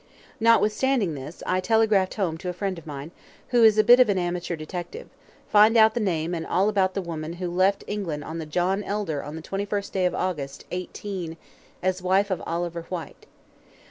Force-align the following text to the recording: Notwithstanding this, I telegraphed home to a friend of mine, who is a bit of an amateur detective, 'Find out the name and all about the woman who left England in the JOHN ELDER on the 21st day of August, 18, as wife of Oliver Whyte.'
Notwithstanding 0.39 1.13
this, 1.13 1.43
I 1.45 1.59
telegraphed 1.59 2.15
home 2.15 2.35
to 2.39 2.49
a 2.49 2.53
friend 2.53 2.79
of 2.79 2.87
mine, 2.87 3.11
who 3.49 3.63
is 3.63 3.77
a 3.77 3.83
bit 3.83 3.99
of 3.99 4.09
an 4.09 4.17
amateur 4.17 4.55
detective, 4.55 5.07
'Find 5.49 5.77
out 5.77 5.93
the 5.93 5.99
name 5.99 6.33
and 6.33 6.43
all 6.43 6.69
about 6.69 6.95
the 6.95 7.03
woman 7.03 7.33
who 7.33 7.51
left 7.51 7.83
England 7.85 8.23
in 8.27 8.37
the 8.39 8.47
JOHN 8.47 8.83
ELDER 8.83 9.23
on 9.23 9.35
the 9.35 9.43
21st 9.43 9.91
day 9.91 10.05
of 10.07 10.15
August, 10.15 10.65
18, 10.71 11.37
as 11.83 12.01
wife 12.01 12.31
of 12.31 12.41
Oliver 12.47 12.81
Whyte.' 12.89 13.27